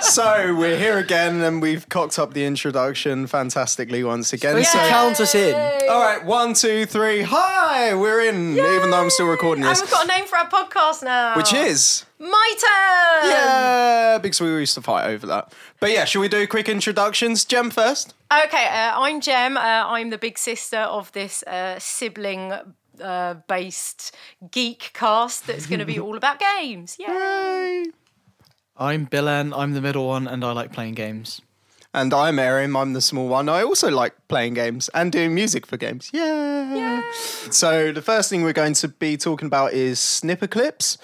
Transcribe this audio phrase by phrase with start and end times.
[0.00, 4.62] So we're here again, and we've cocked up the introduction fantastically once again.
[4.64, 5.54] So, count us in.
[5.88, 7.22] all right, one, two, three.
[7.22, 8.52] Hi, we're in.
[8.52, 11.36] Even though I'm still recording And this, we've got a name for our podcast now.
[11.36, 13.30] which is My Turn!
[13.30, 15.52] yeah, because we used to fight over that.
[15.80, 17.44] But yeah, shall we do quick introductions?
[17.44, 18.14] Jem first.
[18.32, 19.56] Okay, uh, I'm Jem.
[19.56, 22.52] Uh, I'm the big sister of this uh, sibling
[23.00, 24.14] uh, based
[24.50, 26.96] geek cast that's going to be all about games.
[26.98, 27.06] Yay!
[27.08, 27.84] Yay.
[28.76, 29.56] I'm Billen.
[29.56, 31.40] I'm the middle one, and I like playing games.
[31.92, 32.74] And I'm Erin.
[32.74, 33.48] I'm the small one.
[33.48, 36.10] I also like playing games and doing music for games.
[36.12, 37.02] Yeah.
[37.50, 40.98] So the first thing we're going to be talking about is Snipperclips.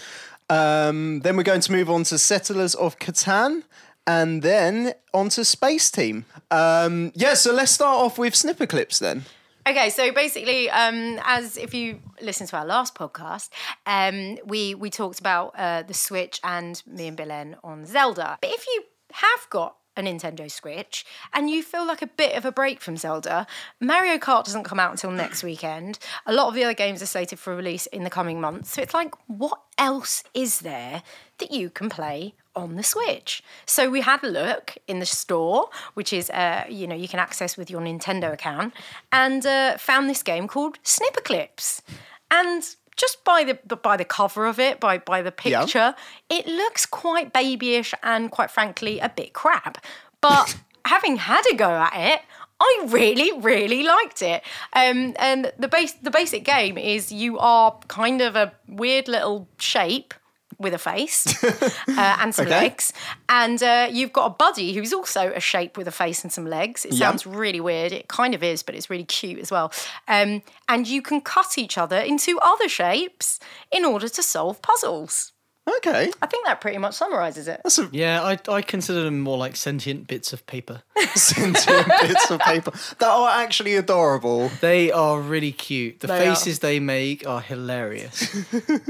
[0.48, 3.62] Um, then we're going to move on to Settlers of Catan.
[4.04, 6.24] And then on to Spaceteam.
[6.50, 9.26] Um, yeah, so let's start off with Snipperclips then.
[9.66, 13.50] Okay, so basically, um, as if you listen to our last podcast,
[13.86, 18.38] um, we we talked about uh, the Switch and me and Bilen on Zelda.
[18.40, 22.44] But if you have got a Nintendo Switch and you feel like a bit of
[22.44, 23.46] a break from Zelda,
[23.80, 25.98] Mario Kart doesn't come out until next weekend.
[26.26, 28.72] A lot of the other games are slated for release in the coming months.
[28.72, 31.02] So it's like, what else is there
[31.38, 33.42] that you can play on the Switch.
[33.66, 37.20] So we had a look in the store, which is uh, you know you can
[37.20, 38.74] access with your Nintendo account,
[39.12, 41.82] and uh, found this game called Snipperclips,
[42.30, 45.60] and just by the by the cover of it, by by the Yeah.
[45.62, 45.94] picture,
[46.28, 49.78] it looks quite babyish and quite frankly a bit crap.
[50.20, 52.20] But having had a go at it.
[52.62, 54.42] I really, really liked it.
[54.74, 59.48] Um, and the base, the basic game is you are kind of a weird little
[59.58, 60.12] shape
[60.58, 62.60] with a face uh, and some Okay.
[62.60, 62.92] legs.
[63.28, 66.44] And uh, you've got a buddy who's also a shape with a face and some
[66.46, 66.84] legs.
[66.84, 67.08] It Yeah.
[67.10, 67.92] sounds really weird.
[67.92, 69.72] It kind of is, but it's really cute as well.
[70.08, 73.38] Um, and you can cut each other into other shapes
[73.72, 75.32] in order to solve puzzles.
[75.76, 76.10] Okay.
[76.20, 77.60] I think that pretty much summarizes it.
[77.62, 80.82] That's a Yeah, I, I consider them more like sentient bits of paper.
[81.14, 84.50] sentient bits of paper that are actually adorable.
[84.60, 86.00] They are really cute.
[86.00, 86.34] The They are.
[86.34, 88.34] faces they make are hilarious.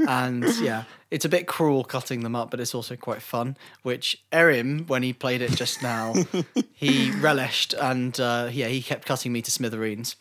[0.07, 3.57] and yeah, it's a bit cruel cutting them up, but it's also quite fun.
[3.83, 6.13] Which Erin, when he played it just now,
[6.73, 10.15] he relished and uh, yeah, he kept cutting me to smithereens.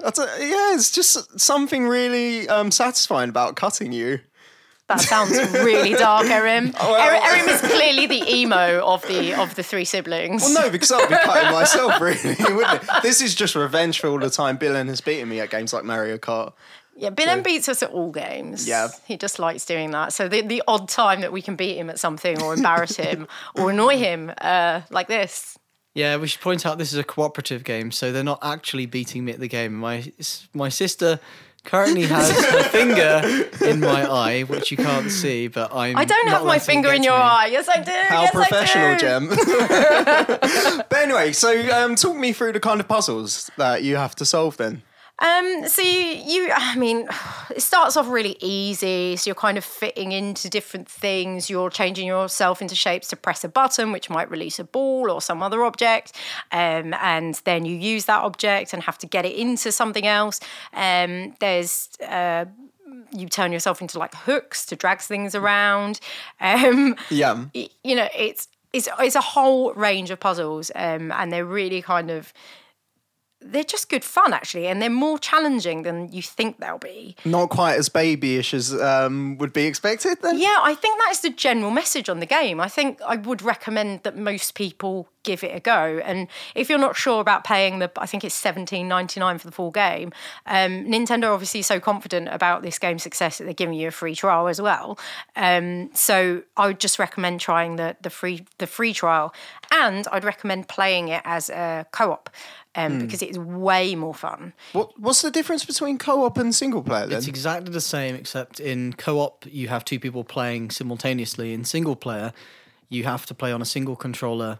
[0.00, 4.18] That's a, yeah, it's just something really um, satisfying about cutting you.
[4.88, 5.30] That sounds
[5.62, 6.74] really dark, Erin.
[6.78, 10.42] well- Erin, Erin is clearly the emo of the of the three siblings.
[10.42, 12.88] Well, no, because I'll be cutting myself, really, wouldn't it?
[13.02, 15.84] This is just revenge for all the time Billen has beaten me at games like
[15.84, 16.52] Mario Kart.
[16.96, 18.68] Yeah, Bill beats us at all games.
[18.68, 18.88] Yeah.
[19.06, 20.12] He just likes doing that.
[20.12, 23.26] So the, the odd time that we can beat him at something or embarrass him
[23.54, 25.58] or annoy him uh, like this.
[25.94, 29.26] Yeah, we should point out this is a cooperative game, so they're not actually beating
[29.26, 29.74] me at the game.
[29.74, 30.10] My
[30.54, 31.20] my sister
[31.64, 35.96] currently has her finger in my eye, which you can't see, but I'm.
[35.96, 37.22] I don't not have my finger in your me.
[37.22, 37.48] eye.
[37.52, 37.92] Yes, I do.
[37.92, 39.00] How yes, professional, I do.
[39.00, 39.28] Jem.
[40.88, 44.24] but anyway, so um, talk me through the kind of puzzles that you have to
[44.24, 44.82] solve then.
[45.18, 45.90] Um, so you,
[46.26, 47.06] you, I mean,
[47.50, 49.14] it starts off really easy.
[49.16, 51.48] So you're kind of fitting into different things.
[51.48, 55.20] You're changing yourself into shapes to press a button, which might release a ball or
[55.20, 56.16] some other object.
[56.50, 60.40] Um, and then you use that object and have to get it into something else.
[60.72, 62.46] Um, there's uh,
[63.14, 66.00] you turn yourself into like hooks to drag things around.
[66.40, 67.44] Um, Yeah.
[67.52, 72.10] you know, it's it's it's a whole range of puzzles, um, and they're really kind
[72.10, 72.32] of
[73.44, 77.16] they're just good fun actually, and they're more challenging than you think they'll be.
[77.24, 80.38] Not quite as babyish as um, would be expected then.
[80.38, 82.60] Yeah, I think that is the general message on the game.
[82.60, 86.00] I think I would recommend that most people give it a go.
[86.04, 89.46] And if you're not sure about paying the, I think it's seventeen ninety nine for
[89.46, 90.12] the full game.
[90.46, 93.92] Um, Nintendo obviously is so confident about this game's success that they're giving you a
[93.92, 94.98] free trial as well.
[95.36, 99.34] Um, so I would just recommend trying the the free the free trial,
[99.70, 102.12] and I'd recommend playing it as a co
[102.74, 102.90] op.
[102.90, 104.52] Um, Because it's way more fun.
[104.72, 107.18] What, what's the difference between co-op and single player then?
[107.18, 111.52] It's exactly the same, except in co-op you have two people playing simultaneously.
[111.52, 112.32] In single player,
[112.88, 114.58] you have to play on a single controller,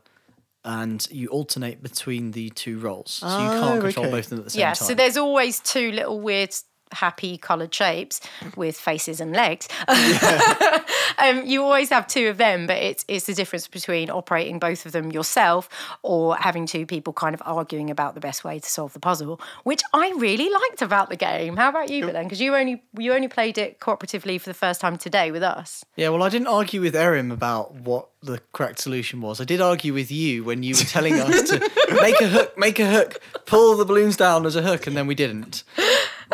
[0.64, 3.10] and you alternate between the two roles.
[3.12, 4.16] So you Oh, can't control okay.
[4.16, 4.84] both of them at the same yeah, time.
[4.84, 6.54] Yeah, so there's always two little weird,
[6.92, 8.20] happy coloured shapes
[8.56, 9.68] with faces and legs.
[11.18, 14.86] um, you always have two of them, but it's it's the difference between operating both
[14.86, 15.68] of them yourself
[16.02, 19.40] or having two people kind of arguing about the best way to solve the puzzle,
[19.64, 21.56] which I really liked about the game.
[21.56, 22.24] How about you, Bilen?
[22.24, 25.84] Because you only you only played it cooperatively for the first time today with us.
[25.96, 29.40] Yeah, well, I didn't argue with Erin about what the correct solution was.
[29.40, 31.58] I did argue with you when you were telling us to
[32.00, 35.06] make a hook, make a hook, pull the balloons down as a hook, and then
[35.06, 35.64] we didn't.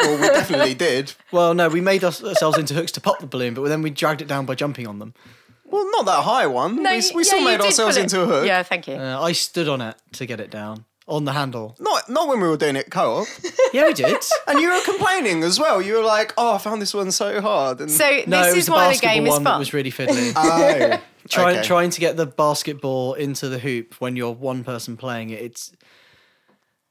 [0.01, 1.13] Well, we definitely did.
[1.33, 4.23] Well, no, we made ourselves into hooks to pop the balloon, but then we dragged
[4.23, 5.15] it down by jumping on them.
[5.71, 6.77] Well, not that high one.
[6.77, 8.47] we we yeah, still made ourselves into a hook.
[8.47, 8.95] Yeah, thank you.
[8.95, 11.77] Uh, I stood on it to get it down on the handle.
[11.79, 13.27] Not not when we were doing it co-op.
[13.75, 14.17] Yeah, we did.
[14.47, 15.83] and you were complaining as well.
[15.83, 18.59] You were like, "Oh, I found this one so hard." And so No, this it
[18.61, 19.59] is the why the game is one that fun.
[19.59, 20.33] was really fiddly.
[20.37, 21.67] oh, trying okay.
[21.67, 25.73] trying to get the basketball into the hoop when you're one person playing it it's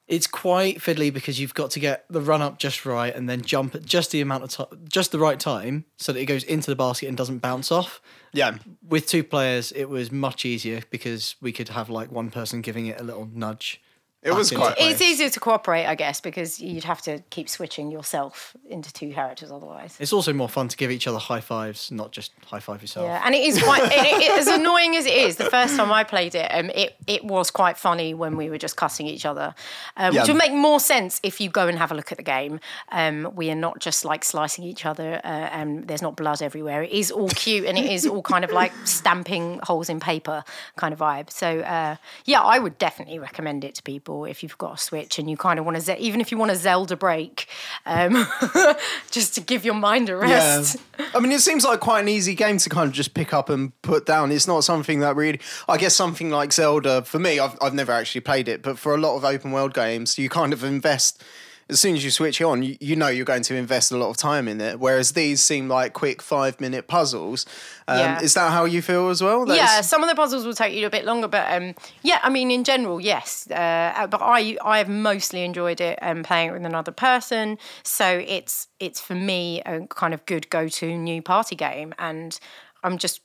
[0.08, 3.42] it's quite fiddly because you've got to get the run up just right and then
[3.42, 6.44] jump at just the amount of time just the right time so that it goes
[6.44, 8.02] into the basket and doesn't bounce off.
[8.32, 8.58] Yeah,
[8.88, 12.88] with two players it was much easier because we could have like one person giving
[12.88, 13.82] it a little nudge
[14.28, 14.76] it was quite.
[14.78, 19.14] It's easier to cooperate, I guess, because you'd have to keep switching yourself into two
[19.14, 19.96] characters otherwise.
[20.00, 23.06] it's also more fun to give each other high fives not just high five yourself
[23.08, 25.38] Yeah, and it is quite it, it, as annoying as it is.
[25.38, 28.58] The first time I played it, um, it it was quite funny when we were
[28.58, 29.56] just cussing each other,
[29.96, 32.24] um, which would make more sense if you go and have a look at the
[32.24, 32.60] game.
[32.92, 36.84] Um, we are not just like slicing each other, uh, and there's not blood everywhere.
[36.84, 40.44] It is all cute, and it is all kind of like stamping holes in paper
[40.76, 41.32] kind of vibe.
[41.32, 41.96] So uh,
[42.26, 45.38] yeah, I would definitely recommend it to people if you've got a Switch and you
[45.38, 47.48] kind of want to, even if you want a Zelda break,
[47.86, 48.26] um,
[49.12, 50.78] just to give your mind a rest.
[51.00, 51.06] Yeah.
[51.16, 53.50] I mean, it seems like quite an easy game to kind of just pick up
[53.50, 54.32] and put down.
[54.32, 55.40] It's not something that really.
[55.68, 58.94] I guess something like Zelda, for me, I've, I've never actually played it, but for
[58.94, 61.24] a lot of open world games, you kind of invest.
[61.70, 63.98] As soon as you switch it on, you, you know you're going to invest a
[63.98, 64.80] lot of time in it.
[64.80, 67.46] Whereas these seem like quick five minute puzzles.
[67.90, 68.22] Um, Yeah.
[68.22, 69.46] Is that how you feel as well?
[69.46, 71.76] That yeah, it's- some of the puzzles will take you a bit longer, but um,
[72.04, 73.50] yeah, I mean, in general, yes.
[73.52, 78.24] Uh, but I I have mostly enjoyed it um, playing it with another person, so
[78.26, 82.40] it's it's for me a kind of good go to new party game, and
[82.84, 83.22] I'm just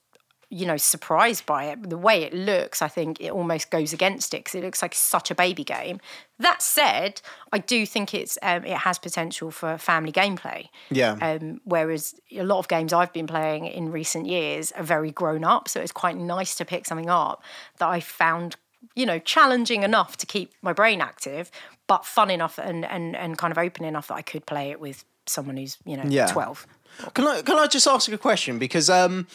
[0.53, 1.89] you know surprised by it.
[1.89, 4.95] The way it looks, I think it almost goes against it because it looks like
[4.95, 5.99] such a baby game.
[6.39, 7.23] That said,
[7.53, 10.69] I do think it's um, it has potential for family gameplay.
[10.91, 11.17] Yeah.
[11.23, 15.43] Um, whereas a lot of games I've been playing in recent years are very grown
[15.43, 17.43] up, so it's quite nice to pick something up
[17.79, 18.57] that I found,
[18.95, 21.51] you know, challenging enough to keep my brain active,
[21.87, 24.81] but fun enough and and and kind of open enough that I could play it
[24.81, 26.27] with someone who's you know Yeah.
[26.27, 26.67] twelve.
[27.15, 29.27] Can I can I just ask a question because um,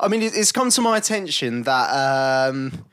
[0.00, 2.84] I mean it, it's come to my attention that um,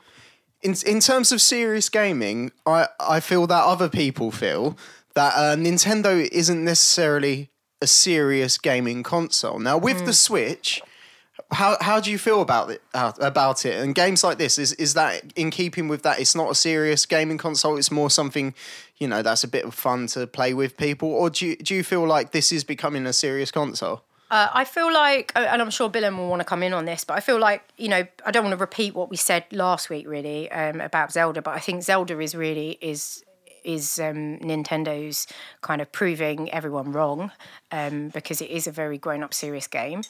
[0.62, 4.76] in in terms of serious gaming, I I feel that other people feel
[5.14, 7.50] that uh, Nintendo isn't necessarily
[7.80, 9.58] a serious gaming console.
[9.58, 10.80] Now with the Switch.
[11.50, 13.82] How, how do you feel about it uh, about it?
[13.82, 17.06] And games like this is is that in keeping with that it's not a serious
[17.06, 18.54] gaming console it's more something
[18.98, 21.08] you know that's a bit of fun to play with people?
[21.08, 24.02] Or do you, do you feel like this is becoming a serious console?
[24.30, 26.86] Uh, I feel like, uh, and I'm sure Billen will want to come in on
[26.86, 29.44] this, but I feel like, you know, I don't want to repeat what we said
[29.52, 33.22] last week really um, about Zelda, but I think Zelda is really is
[33.62, 35.26] is um, Nintendo's
[35.60, 37.30] kind of proving everyone wrong
[37.70, 40.02] um, because it is a very grown up, serious game.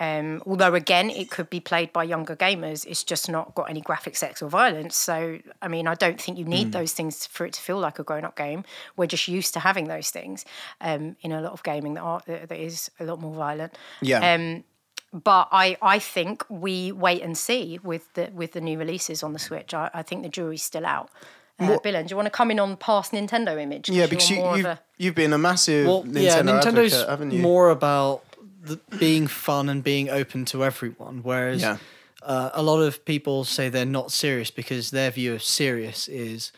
[0.00, 2.86] Um, although again, it could be played by younger gamers.
[2.86, 4.96] It's just not got any graphic sex or violence.
[4.96, 7.98] So, I mean, I don't think you need those things for it to feel like
[7.98, 8.64] a grown-up game.
[8.96, 10.46] We're just used to having those things
[10.80, 13.76] um, in a lot of gaming that are that that is a lot more violent.
[14.00, 14.34] Yeah.
[14.34, 14.64] Um,
[15.12, 19.34] but I, I think we wait and see with the with the new releases on
[19.34, 19.74] the Switch.
[19.74, 21.10] I, I think the jury's still out.
[21.58, 23.90] Uh, Billen, do you want to come in on past Nintendo image?
[23.90, 26.40] Yeah, because you're you, more of you've, a- you've been a massive well Nintendo yeah
[26.40, 27.40] nintendo's advocate, haven't you?
[27.40, 28.24] more about
[28.62, 31.78] the, being fun and being open to everyone whereas Yeah.
[32.22, 36.52] uh, a lot of people say they're not serious because their view of serious is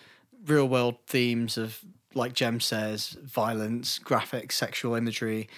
[0.47, 1.81] real world themes of
[2.15, 5.49] like jem says violence graphics sexual imagery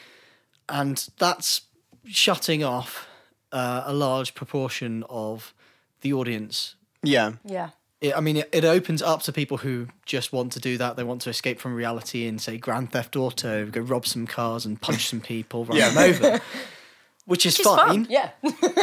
[0.69, 1.63] and that's
[2.07, 3.07] shutting off
[3.53, 5.55] uh, a large proportion of
[6.03, 7.71] the audience yeah, yeah.
[8.05, 10.97] It, I mean, it, it opens up to people who just want to do that.
[10.97, 14.67] They want to escape from reality and say Grand Theft Auto, go rob some cars
[14.67, 15.91] and punch some people, run Yeah.
[15.91, 16.41] them over,
[17.27, 18.05] which is It's fine.
[18.05, 18.07] fun.
[18.11, 18.31] Yeah.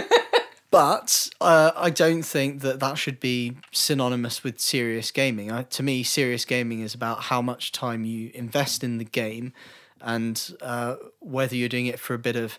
[0.71, 5.51] But uh, I don't think that that should be synonymous with serious gaming.
[5.51, 9.51] I, to me, serious gaming is about how much time you invest in the game
[9.99, 12.57] and uh, whether you're doing it for a bit of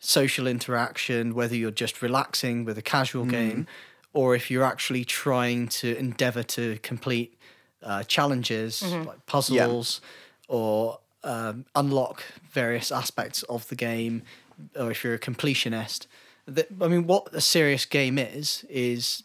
[0.00, 3.68] social interaction, whether you're just relaxing with a casual game,
[4.14, 7.36] or if you're actually trying to endeavor to complete
[7.82, 10.00] uh, challenges like puzzles
[10.48, 14.22] or um, unlock various aspects of the game,
[14.76, 16.06] or if you're a completionist.
[16.46, 19.22] The, I mean, what a serious game is is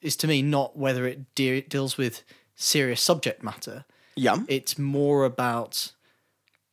[0.00, 2.24] is to me not whether it de- deals with
[2.56, 3.84] serious subject matter.
[4.16, 5.92] yeah, It's more about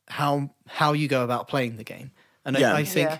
[0.07, 2.11] how how you go about playing the game,
[2.45, 2.73] and Yeah.
[2.73, 3.17] I, I think Yeah.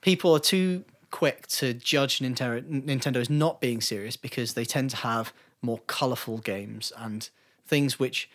[0.00, 0.84] people are too
[1.16, 5.32] quick to judge Nintendo as not being serious because they tend to have
[5.62, 7.30] more colorful games and
[7.66, 8.28] things which,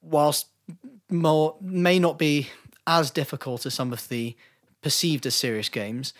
[0.00, 0.46] whilst
[1.10, 2.48] more may not be
[2.86, 4.34] as difficult as some of the
[4.80, 6.14] perceived as serious games.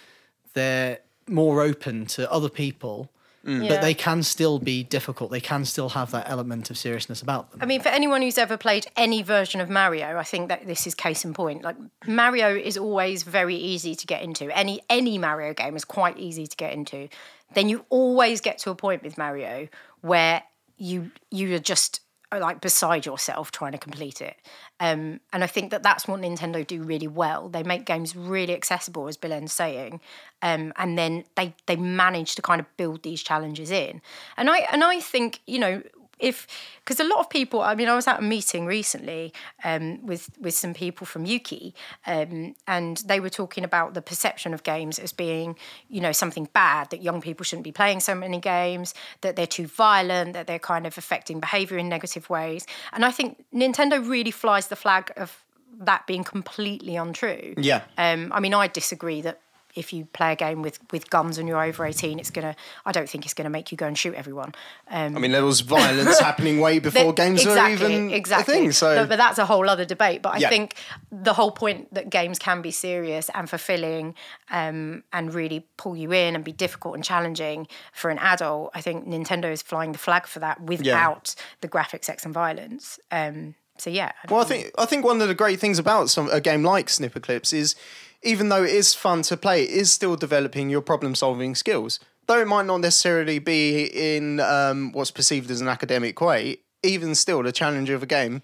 [0.52, 3.10] They're more open to other people,
[3.42, 3.68] Yeah.
[3.68, 5.30] but they can still be difficult.
[5.30, 7.60] They can still have that element of seriousness about them.
[7.62, 10.86] I mean, for anyone who's ever played any version of Mario, I think that this
[10.86, 11.62] is case in point.
[11.62, 14.54] Like Mario is always very easy to get into.
[14.56, 17.08] Any any Mario game is quite easy to get into.
[17.54, 19.68] Then you always get to a point with Mario
[20.02, 20.42] where
[20.76, 22.00] you you are just
[22.38, 24.36] like beside yourself trying to complete it.
[24.78, 27.48] Um, and I think that that's what Nintendo do really well.
[27.48, 30.00] They make games really accessible, as Bilen's saying,
[30.42, 34.00] um, and then they they manage to kind of build these challenges in.
[34.36, 35.82] And I and I think you know
[36.20, 36.46] if
[36.84, 39.32] because a lot of people i mean i was at a meeting recently
[39.64, 41.72] um, with with some people from Ukie
[42.06, 45.56] um, and they were talking about the perception of games as being
[45.88, 49.46] you know something bad that young people shouldn't be playing so many games that they're
[49.46, 54.06] too violent that they're kind of affecting behavior in negative ways and i think nintendo
[54.08, 55.44] really flies the flag of
[55.82, 57.82] that being completely untrue Yeah.
[57.96, 59.40] um, I mean, I disagree that
[59.74, 62.56] if you play a game with, with guns and you're over 18, it's going to,
[62.84, 64.54] I don't think it's going to make you go and shoot everyone.
[64.90, 68.54] Um, I mean, there was violence happening way before games exactly, were even exactly.
[68.54, 68.72] a thing.
[68.72, 70.22] So No, but that's a whole other debate.
[70.22, 70.48] But I Yeah.
[70.48, 70.74] think
[71.12, 74.14] the whole point that games can be serious and fulfilling
[74.50, 78.80] um, and really pull you in and be difficult and challenging for an adult, I
[78.80, 82.98] think Nintendo is flying the flag for that without the graphic, sex, and violence.
[83.10, 86.28] Um, so yeah, Well, I think I think one of the great things about some
[86.30, 87.74] a game like Snipperclips is,
[88.22, 92.00] even though it is fun to play, it is still developing your problem solving skills.
[92.26, 97.14] Though it might not necessarily be in um, what's perceived as an academic way, even
[97.14, 98.42] still, the challenge of a game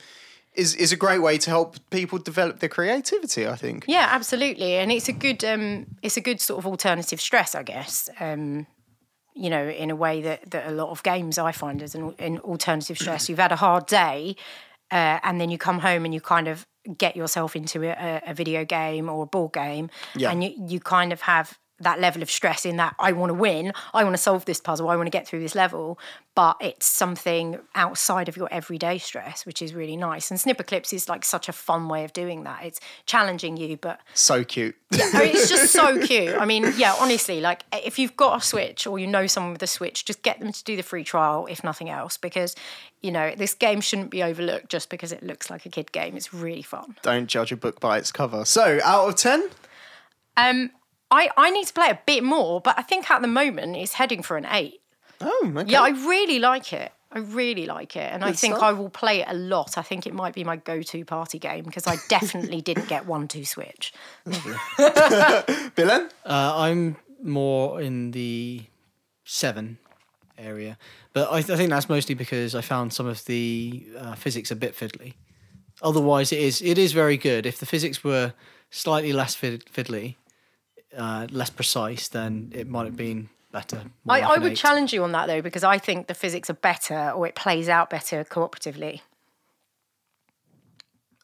[0.55, 3.47] is is a great way to help people develop their creativity.
[3.47, 3.85] I think.
[3.87, 7.63] Yeah, absolutely, and it's a good um, it's a good sort of alternative stress, I
[7.63, 8.09] guess.
[8.19, 8.67] Um,
[9.37, 12.15] you know, in a way that, that a lot of games I find as an,
[12.19, 13.29] an alternative stress.
[13.29, 14.35] You've had a hard day,
[14.93, 16.67] uh, and then you come home and you kind of
[16.99, 20.31] get yourself into a, a video game or a board game, Yeah.
[20.31, 23.35] and you you kind of have that level of stress in that I want to
[23.35, 25.99] win, I want to solve this puzzle, I want to get through this level,
[26.35, 30.31] but it's something outside of your everyday stress, which is really nice.
[30.31, 32.65] And Snipperclips is like such a fun way of doing that.
[32.65, 34.75] It's challenging you, but So cute.
[34.93, 36.35] I mean, it's just so cute.
[36.35, 39.63] I mean, yeah, honestly, like if you've got a Switch or you know someone with
[39.63, 42.55] a Switch, just get them to do the free trial, if nothing else, because
[43.03, 46.17] you know this game shouldn't be overlooked just because it looks like a kid game.
[46.17, 46.97] It's really fun.
[47.03, 48.45] Don't judge a book by its cover.
[48.45, 49.49] So, out of ten,
[50.37, 50.71] Um,
[51.11, 53.95] I I need to play a bit more, but I think at the moment it's
[53.95, 54.81] heading for an eight.
[55.21, 55.71] oh, okay.
[55.71, 56.93] Yeah, I really like it.
[57.13, 58.65] I really like it, and I think stuff.
[58.65, 59.79] I will play it a lot.
[59.79, 63.29] I think it might be my go-to party game because I definitely didn't get one
[63.29, 63.95] to Switch.
[64.27, 66.11] Billen?
[66.27, 68.65] Uh, I'm more in the
[69.25, 69.79] seven
[70.37, 70.77] area,
[71.13, 74.57] but I, I think that's mostly because I found some of the uh, physics a
[74.57, 75.15] bit fiddly.
[75.83, 77.47] Otherwise, it is it is very good.
[77.47, 78.35] If the physics were
[78.71, 80.17] slightly less fid- fiddly,
[80.97, 83.83] uh, less precise, then it might have been better.
[84.09, 87.11] I, I would challenge you on that though, because I think the physics are better
[87.11, 89.01] or it plays out better cooperatively.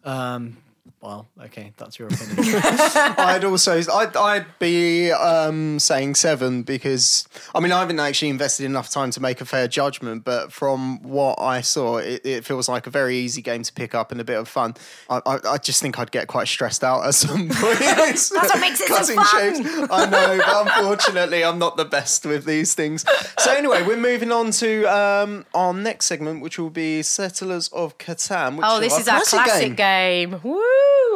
[0.04, 0.57] Um,
[1.02, 2.62] well, okay, that's your opinion.
[2.64, 8.66] I'd also I'd, I'd be um, saying seven because I mean I haven't actually invested
[8.66, 12.68] enough time to make a fair judgment, but from what I saw, it, it feels
[12.68, 14.75] like a very easy game to pick up and a bit of fun.
[15.11, 17.78] I, I, I just think I'd get quite stressed out at some point.
[17.80, 19.88] That's what makes it so fun.
[19.90, 23.04] I know, but unfortunately, I'm not the best with these things.
[23.38, 27.99] So anyway, we're moving on to um, our next segment, which will be Settlers of
[27.99, 28.56] Catan.
[28.56, 30.40] Which Oh, this is our classic game.
[30.44, 30.62] Woo!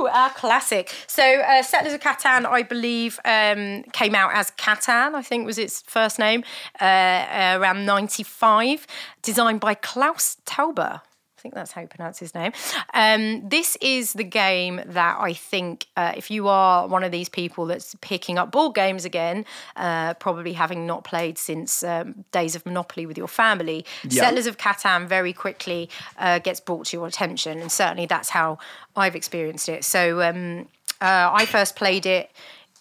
[0.05, 0.95] Our classic.
[1.07, 5.59] So, uh, Settlers of Catan, I believe, um, came out as Catan, I think was
[5.59, 6.45] its first name,
[6.81, 8.87] uh, around 95,
[9.23, 11.00] designed by Klaus Teuber.
[11.47, 12.50] I think that's how you pronounce his name.
[12.93, 17.29] Um, this is the game that I think, uh, if you are one of these
[17.29, 19.45] people that's picking up board games again,
[19.76, 24.25] uh, probably having not played since um, days of Monopoly with your family, Yeah.
[24.25, 25.88] Settlers of Catan very quickly
[26.19, 28.59] uh, gets brought to your attention, and certainly that's how
[28.97, 29.85] I've experienced it.
[29.85, 30.67] So um,
[31.00, 32.29] uh, I first played it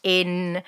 [0.02, 0.64] in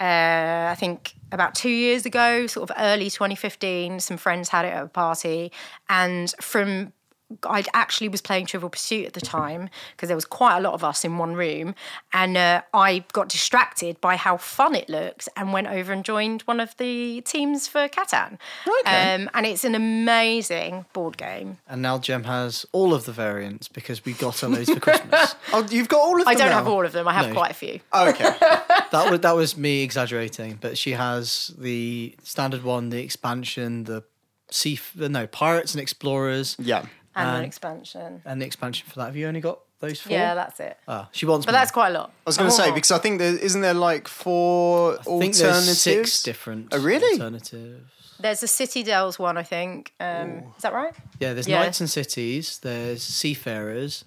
[0.00, 4.00] uh, I think about two years ago, sort of early 2015.
[4.00, 5.52] Some friends had it at a party,
[5.88, 6.92] and from
[7.42, 10.74] I actually was playing Trivial Pursuit at the time because there was quite a lot
[10.74, 11.74] of us in one room,
[12.12, 16.42] and uh, I got distracted by how fun it looked and went over and joined
[16.42, 18.38] one of the teams for Catan.
[18.82, 19.14] Okay.
[19.14, 21.58] Um, and it's an amazing board game.
[21.68, 25.34] and now Jem has all of the variants because we got her loads for Christmas.
[25.52, 26.28] Oh, you've got all of them.
[26.28, 26.54] I don't now?
[26.58, 27.06] have all of them.
[27.08, 27.32] I have No.
[27.34, 27.80] quite a few.
[27.92, 28.24] Oh, okay.
[28.40, 34.04] that was that was me exaggerating, but she has the standard one, the expansion, the
[34.50, 36.84] sea, no pirates and explorers, yeah.
[37.16, 38.22] And an expansion.
[38.24, 39.06] And the expansion for that.
[39.06, 40.12] Have you only got those four?
[40.12, 40.76] Yeah, that's it.
[40.86, 41.60] Ah, she wants But more.
[41.60, 42.10] that's quite a lot.
[42.26, 45.34] I was going to say because I think there isn't there like four I think
[45.36, 45.80] there's alternatives.
[45.80, 47.12] six different Oh, really?
[47.20, 47.82] alternatives.
[48.18, 49.92] There's a City Dells one, I think.
[50.00, 50.94] Um, is that right?
[51.20, 51.58] Yeah, there's Yeah.
[51.60, 52.58] knights and cities.
[52.62, 54.04] There's seafarers.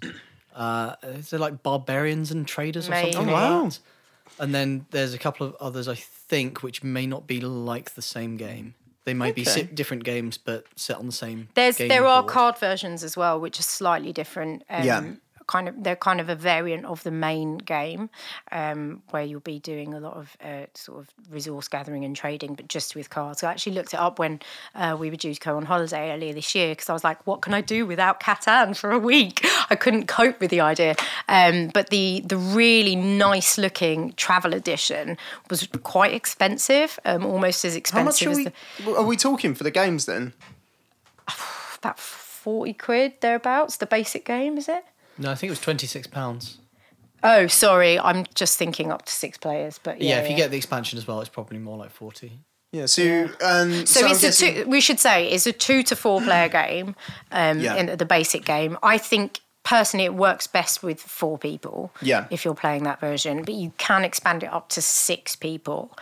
[0.56, 3.32] Uh, is there like barbarians and traders or something Maybe.
[3.32, 3.70] like Oh, wow.
[4.40, 8.02] And then there's a couple of others I think which may not be like the
[8.02, 8.74] same game.
[9.06, 9.52] They might be Okay.
[9.52, 11.48] si- different games but set on the same.
[11.56, 14.64] There's there are card versions as well, which are slightly different.
[14.70, 15.04] Um, Yeah.
[15.48, 18.12] Kind of, they're kind of a variant of the main game,
[18.52, 22.54] um, where you'll be doing a lot of uh, sort of resource gathering and trading,
[22.54, 23.40] but just with cards.
[23.40, 24.42] So I actually looked it up when
[24.76, 27.26] uh, we were due to go on holiday earlier this year because I was like,
[27.26, 30.96] "What can I do without Catan for a week?" I couldn't cope with the idea.
[31.28, 35.18] Um, but the the really nice looking travel edition
[35.50, 38.86] was quite expensive, um, almost as How expensive much are as we?
[38.86, 40.34] the Are we talking for the games then?
[41.78, 43.78] about forty quid thereabouts.
[43.78, 44.84] The basic game is it?
[45.18, 46.58] No, I think it was twenty six pounds.
[47.22, 48.00] Oh, sorry.
[48.00, 50.22] I'm just thinking up to six players, but Yeah, yeah.
[50.24, 52.40] if you get the expansion as well, it's probably more like forty.
[52.72, 52.86] Yeah.
[52.86, 54.70] So um, so, I'm it's guessing- a two.
[54.70, 56.96] We should say it's a two to four player game.
[57.32, 57.76] Um, Yeah.
[57.76, 61.92] in the basic game, I think personally it works best with four people.
[62.02, 62.26] Yeah.
[62.32, 65.96] If you're playing that version, but you can expand it up to six people.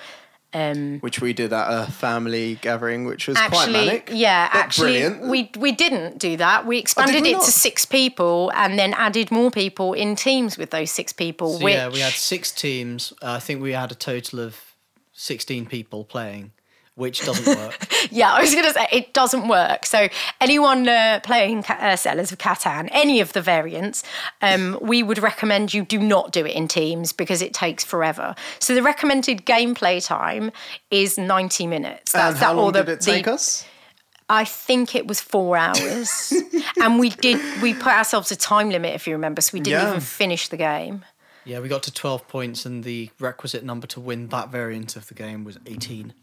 [0.54, 4.10] Um, which we did at a family gathering, which was quite actually, manic.
[4.14, 5.20] yeah, but actually, brilliant.
[5.24, 6.66] Oh, we we didn't do that.
[6.66, 7.46] We expanded we it not?
[7.46, 11.58] to six people and then added more people in teams with those six people.
[11.58, 13.12] So which yeah, we had six teams.
[13.22, 14.58] Uh, I think we had a total of
[15.12, 16.54] sixteen people playing,
[16.98, 17.88] which doesn't work.
[18.12, 19.86] Yeah, I was going to say it doesn't work.
[19.86, 20.10] So
[20.42, 24.04] anyone uh, playing uh, Settlers of Catan, any of the variants,
[24.42, 28.36] um, we would recommend you do not do it in teams because it takes forever.
[28.60, 30.52] So the recommended gameplay time
[30.92, 32.14] is 90 minutes.
[32.16, 33.66] and how that, long the, did it the- take us?
[34.30, 36.34] I think it was four hours,
[36.82, 39.80] and we did we put ourselves a time limit if you remember, so we didn't
[39.82, 39.88] Yeah.
[39.90, 41.06] even finish the game.
[41.46, 45.08] yeah, we got to twelve points, and the requisite number to win that variant of
[45.08, 46.14] the game was eighteen.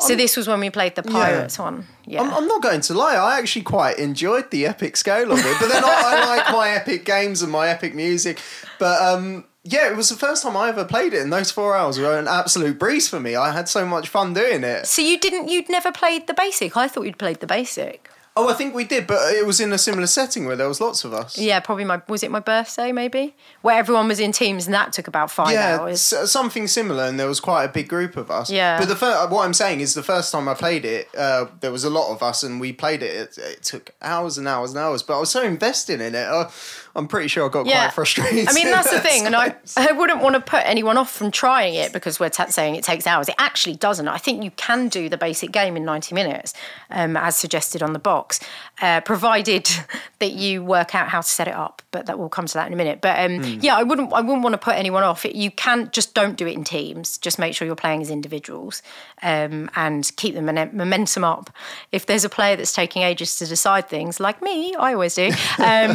[0.00, 1.86] So this was when we played the pirates one.
[2.06, 2.22] Yeah.
[2.22, 3.14] I'm, I'm not going to lie.
[3.14, 6.70] I actually quite enjoyed the epic scale of it, but then I, I like my
[6.80, 8.40] epic games and my epic music.
[8.78, 11.76] But um, yeah, it was the first time I ever played it, and those four
[11.76, 13.36] hours were an absolute breeze for me.
[13.36, 14.86] I had so much fun doing it.
[14.86, 16.76] so you didn't you'd never played the basic.
[16.76, 18.10] I thought you'd played the basic.
[18.36, 20.80] Oh, I think we did, but it was in a similar setting where there was
[20.80, 21.36] lots of us.
[21.36, 24.92] Yeah, probably my was it my birthday maybe where everyone was in teams and that
[24.92, 26.12] took about five Yeah, hours.
[26.12, 28.48] s- something similar, and there was quite a big group of us.
[28.48, 28.78] Yeah.
[28.78, 31.72] But the fir- what I'm saying is, the first time I played it, uh, there
[31.72, 33.36] was a lot of us, and we played it.
[33.36, 36.26] It, it took hours and hours and hours, but I was so invested in it.
[36.28, 36.48] Uh,
[36.96, 38.48] I'm pretty sure I got Yeah, quite frustrated.
[38.48, 39.54] I mean that's the thing, and I.
[39.76, 42.84] I wouldn't want to put anyone off from trying it because we're t- saying it
[42.84, 43.28] takes hours.
[43.28, 44.08] It actually doesn't.
[44.08, 46.52] I think you can do the basic game in ninety minutes,
[46.90, 48.40] um, as suggested on the box,
[48.80, 49.68] uh, provided
[50.20, 51.82] that you work out how to set it up.
[51.92, 53.00] But that will come to that in a minute.
[53.00, 53.58] But um, Hmm.
[53.60, 55.24] yeah, I wouldn't I wouldn't want to put anyone off.
[55.24, 57.18] You can just don't do it in teams.
[57.18, 58.82] Just make sure you're playing as individuals
[59.22, 61.50] um, and keep the momen- momentum up.
[61.90, 65.30] If there's a player that's taking ages to decide things, like me, I always do,
[65.58, 65.94] um,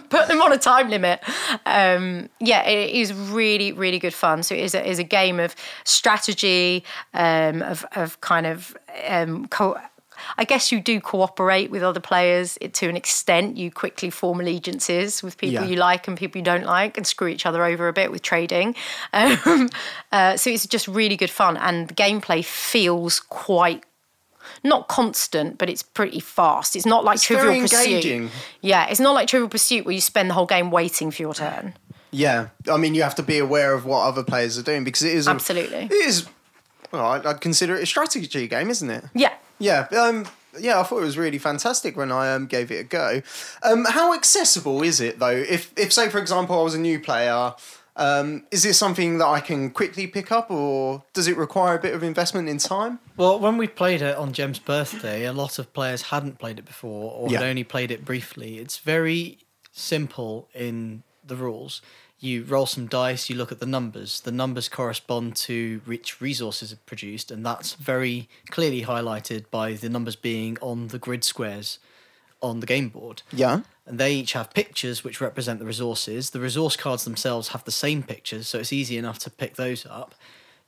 [0.08, 1.20] put them on a time limit.
[1.66, 4.42] Um, yeah, it is really, really good fun.
[4.42, 6.84] So it is a, is a game of strategy,
[7.14, 9.78] um, of, of kind of um, co-
[10.38, 13.56] I guess you do cooperate with other players to an extent.
[13.56, 15.70] You quickly form allegiances with people Yeah.
[15.70, 18.22] you like and people you don't like, and screw each other over a bit with
[18.22, 18.74] trading.
[19.12, 19.70] Um,
[20.12, 23.84] uh, so it's just really good fun, and the gameplay feels quite
[24.62, 26.76] not constant, but it's pretty fast.
[26.76, 28.30] It's not like Trivial very Pursuit.
[28.60, 31.34] Yeah, it's not like Trivial Pursuit where you spend the whole game waiting for your
[31.34, 31.74] turn.
[32.10, 35.02] Yeah, I mean, you have to be aware of what other players are doing because
[35.02, 35.84] it is a- Absolutely.
[35.86, 36.26] it is.
[36.92, 39.04] Well, I'd, I'd consider it a strategy game, isn't it?
[39.14, 39.34] Yeah.
[39.58, 40.26] Yeah, um,
[40.58, 43.22] yeah, I thought it was really fantastic when I um, gave it a go.
[43.62, 45.30] Um, how accessible is it though?
[45.30, 47.54] If, if say for example I was a new player,
[47.96, 51.80] um, is this something that I can quickly pick up, or does it require a
[51.80, 52.98] bit of investment in time?
[53.16, 56.66] Well, when we played it on Jem's birthday, a lot of players hadn't played it
[56.66, 58.58] before or had only played it briefly.
[58.58, 59.38] It's very
[59.72, 61.80] simple in the rules.
[62.18, 64.20] You roll some dice, you look at the numbers.
[64.20, 69.90] The numbers correspond to which resources are produced, and that's very clearly highlighted by the
[69.90, 71.78] numbers being on the grid squares
[72.40, 73.22] on the game board.
[73.32, 73.60] Yeah.
[73.84, 76.30] And they each have pictures which represent the resources.
[76.30, 79.84] The resource cards themselves have the same pictures, so it's easy enough to pick those
[79.86, 80.14] up.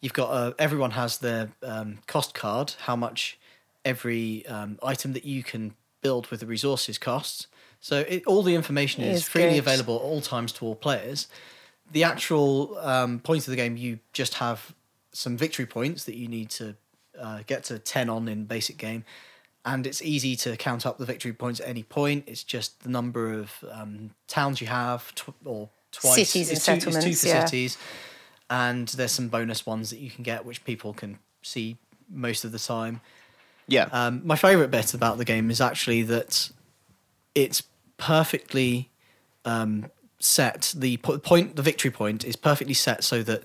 [0.01, 3.39] You've got uh, everyone has their um, cost card, how much
[3.85, 7.47] every um, item that you can build with the resources costs.
[7.81, 9.59] So it, all the information It is, is freely good.
[9.61, 11.29] available at all times to all players.
[11.93, 14.75] The actual um, point of the game, you just have
[15.13, 16.77] some victory points that you need to
[17.19, 19.05] uh, get to ten on in basic game,
[19.65, 22.25] and it's easy to count up the victory points at any point.
[22.27, 26.15] It's just the number of um, towns you have, tw- or twice.
[26.15, 27.45] Cities and it's two, It's settlements, two for yeah.
[27.45, 27.79] cities,
[28.51, 31.77] and there's some bonus ones that you can get, which people can see
[32.11, 33.01] most of the time.
[33.67, 33.89] Yeah.
[33.93, 36.51] Um, my favourite bit about the game is actually that
[37.43, 37.63] it's
[37.97, 38.91] perfectly
[39.45, 39.87] um,
[40.19, 40.73] set.
[40.77, 43.45] The po- point, the victory point, is perfectly set so that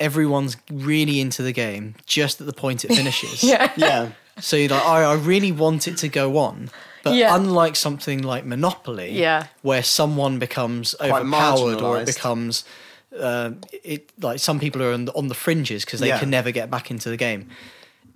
[0.00, 3.42] everyone's really into the game just at the point it finishes.
[3.52, 3.72] Yeah.
[3.76, 4.10] yeah.
[4.40, 6.70] So you're like, I, I really want it to go on.
[7.02, 7.34] But Yeah.
[7.34, 9.46] unlike something like Monopoly, Yeah.
[9.62, 12.64] where someone becomes Quite overpowered or it becomes,
[13.18, 16.20] um, it like some people are on the, on the fringes because they Yeah.
[16.20, 17.48] can never get back into the game.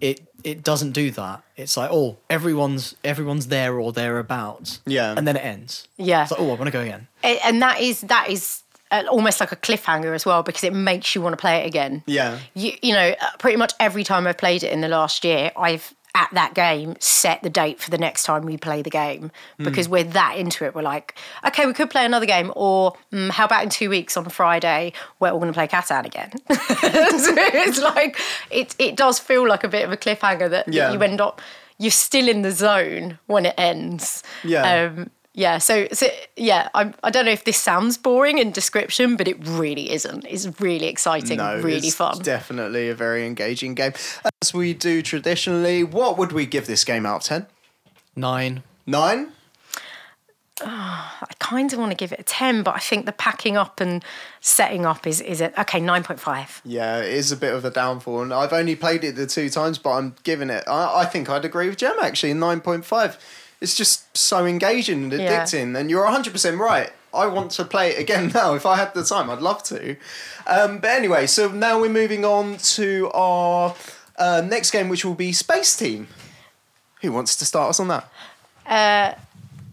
[0.03, 1.43] It it doesn't do that.
[1.57, 4.81] It's like oh everyone's everyone's there or thereabouts.
[4.85, 5.15] Yeah.
[5.17, 5.87] and then it ends.
[5.97, 6.23] Yeah.
[6.23, 7.07] It's like oh I want to go again.
[7.23, 10.75] A- and that is that is uh, almost like a cliffhanger as well because it
[10.75, 12.03] makes you want to play it again.
[12.07, 12.38] Yeah.
[12.55, 15.53] You you know, uh, pretty much every time I've played it in the last year,
[15.57, 19.31] I've at that game set the date for the next time we play the game
[19.57, 20.75] because we're that into it.
[20.75, 21.14] We're like,
[21.46, 24.92] okay, we could play another game, or mm, how about in two weeks on Friday
[25.20, 26.33] we're all going to play Catan again.
[26.51, 28.18] so it's like
[28.51, 30.92] it it does feel like a bit of a cliffhanger that Yeah.
[30.92, 31.40] you end up
[31.79, 34.22] you're still in the zone when it ends.
[34.44, 34.92] Yeah.
[34.94, 39.16] Um, yeah, so so yeah, I I don't know if this sounds boring in description,
[39.16, 40.27] but it really isn't.
[40.29, 42.18] It's really exciting, No, really it's fun.
[42.23, 43.92] definitely a very engaging game.
[44.42, 47.47] As we do traditionally, what would we give this game out of 10?
[48.16, 48.62] Nine.
[48.87, 49.33] Nine?
[50.64, 53.57] Ah, I kind of want to give it a ten, but I think the packing
[53.57, 54.05] up and
[54.40, 56.61] setting up is is it okay nine point five.
[56.64, 58.23] Yeah, it is a bit of a downfall.
[58.23, 61.29] And I've only played it the two times, but I'm giving it, I, I think
[61.29, 63.16] I'd agree with Jem actually, 9.5.
[63.62, 65.44] It's just so engaging and Yeah.
[65.44, 65.77] addicting.
[65.79, 66.90] And you're 100% right.
[67.14, 68.55] I want to play it again now.
[68.55, 69.96] If I had the time, I'd love to.
[70.46, 73.75] Um, but anyway, so now we're moving on to our
[74.18, 76.07] uh, next game, which will be Spaceteam.
[77.03, 78.09] Who wants to start us on that?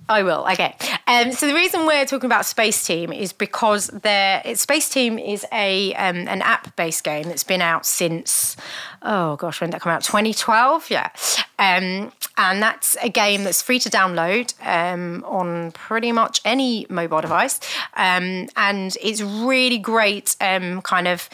[0.09, 0.45] I will.
[0.51, 0.75] Okay.
[1.05, 6.27] Um, so the reason we're talking about Spaceteam is because there, Spaceteam is a um,
[6.27, 8.57] an app based game that's been out since
[9.01, 11.09] oh gosh when did that come out 2012 yeah
[11.57, 17.21] um, and that's a game that's free to download um, on pretty much any mobile
[17.21, 17.59] device
[17.95, 21.29] um, and it's really great um, kind of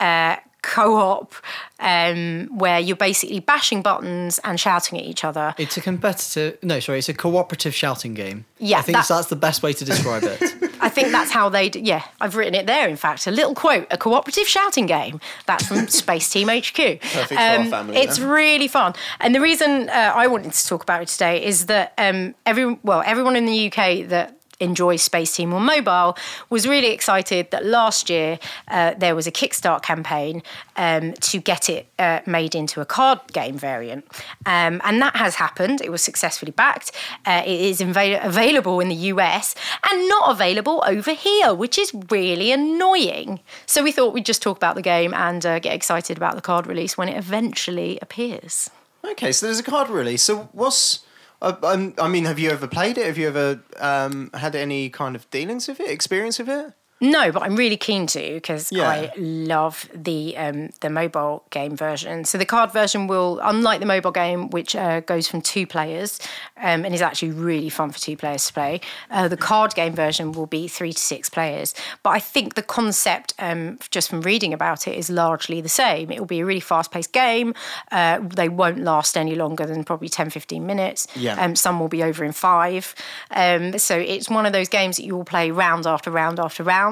[0.00, 0.36] uh,
[0.74, 1.32] co-op
[1.80, 6.58] um, where you're basically bashing buttons and shouting at each other It's a competitive.
[6.62, 8.44] No, sorry, it's a cooperative shouting game.
[8.58, 10.40] Yeah, I think that- that's the best way to describe it.
[10.80, 11.68] I think that's how they.
[11.70, 12.86] D- yeah, I've written it there.
[12.88, 15.20] In fact, a little quote: a cooperative shouting game.
[15.46, 17.00] That's from Spaceteam HQ.
[17.00, 18.28] Perfect for our family, It's then.
[18.28, 21.92] really fun, and the reason uh, I wanted to talk about it today is that
[21.98, 26.16] um, every well, everyone in the UK that enjoys Spaceteam on mobile
[26.50, 28.38] was really excited that last year
[28.68, 30.42] uh, there was a Kickstart campaign
[30.76, 34.04] um, to get it uh, made into a card game variant.
[34.46, 35.80] Um, and that has happened.
[35.80, 36.92] It was successfully backed.
[37.24, 39.54] Uh, it is inva- available in the US
[39.88, 43.40] and not available over here, which is really annoying.
[43.66, 46.42] So we thought we'd just talk about the game and uh, get excited about the
[46.42, 48.70] card release when it eventually appears.
[49.04, 50.22] Okay, so there's a card release.
[50.22, 51.00] So what's
[51.42, 53.06] uh, um, I mean, have you ever played it?
[53.06, 56.72] Have you ever um, had any kind of dealings with it, experience with it?
[57.00, 58.88] No, but I'm really keen to because Yeah.
[58.88, 62.24] I love the um, the mobile game version.
[62.24, 66.18] So the card version will, unlike the mobile game, which uh, goes from two players
[66.56, 68.80] um, and is actually really fun for two players to play.
[69.10, 71.74] Uh, the card game version will be three to six players.
[72.02, 76.10] But I think the concept, um, just from reading about it, is largely the same.
[76.10, 77.52] It will be a really fast paced game.
[77.92, 81.06] Uh, they won't last any longer than probably 10, 15 minutes.
[81.14, 81.34] Yeah.
[81.42, 82.94] Um, some will be over in five.
[83.30, 86.62] Um, so it's one of those games that you will play round after round after
[86.62, 86.85] round,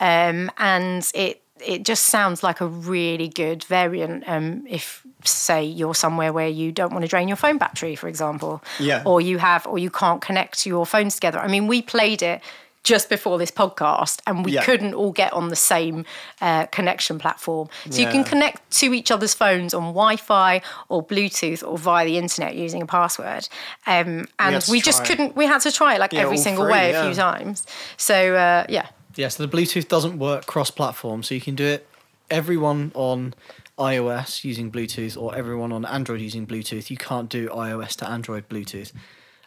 [0.00, 4.24] um, and it it just sounds like a really good variant.
[4.28, 8.08] Um, if say you're somewhere where you don't want to drain your phone battery, for
[8.08, 9.02] example, Yeah.
[9.06, 11.38] or you have or you can't connect your phones together.
[11.38, 12.40] I mean, we played it.
[12.84, 14.62] Just before this podcast, and we Yeah.
[14.62, 16.04] couldn't all get on the same
[16.40, 17.68] uh, connection platform.
[17.90, 22.16] So you can connect to each other's phones on Wi-Fi or Bluetooth or via the
[22.16, 23.48] internet using a password.
[23.88, 25.34] Um, and to we just couldn't.
[25.34, 27.66] We had to try it like Yeah, every single three, way a few times.
[27.96, 31.64] So uh, yeah, Yeah, so the Bluetooth doesn't work cross platform, so you can do
[31.64, 31.88] it
[32.30, 33.34] everyone on
[33.78, 36.90] iOS using Bluetooth or everyone on Android using Bluetooth.
[36.90, 38.92] You can't do iOS to Android Bluetooth.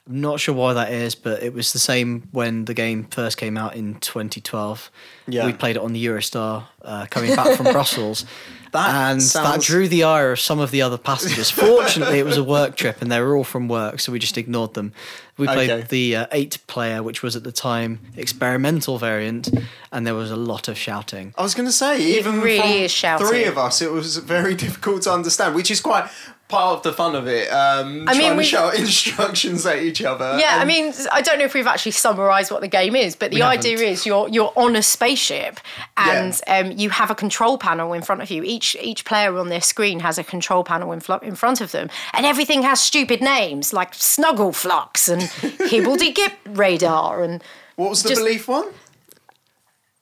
[0.07, 3.37] I'm not sure why that is, but it was the same when the game first
[3.37, 4.89] came out in 2012.
[5.27, 5.45] Yeah.
[5.45, 8.25] We played it on the Eurostar uh, coming back from Brussels,
[8.71, 11.49] That and that drew the ire of some of the other passengers.
[11.67, 14.37] Fortunately, it was a work trip, and they were all from work, so we just
[14.37, 14.93] ignored them.
[15.37, 15.87] We played Okay.
[15.87, 19.49] the uh, eight-player, which was at the time experimental variant,
[19.91, 21.33] and there was a lot of shouting.
[21.37, 23.27] I was going to say, even really from is shouty.
[23.27, 26.09] three of us, it was very difficult to understand, which is quite
[26.49, 27.47] part of the fun of it.
[27.49, 30.37] Um, I mean, trying to we- shout instructions at each other.
[30.39, 33.31] Yeah, I mean, I don't know if we've actually summarised what the game is, but
[33.31, 33.87] the idea haven't.
[33.87, 35.59] is you're you're on a spaceship
[35.95, 38.43] and um, you have a control panel in front of you.
[38.59, 41.71] Each each player on their screen has a control panel in, fl- in front of
[41.71, 45.21] them, and everything has stupid names like Snuggleflux and
[45.71, 47.41] Hibbledy-Gip Radar and
[47.77, 48.67] what was the just- belief one?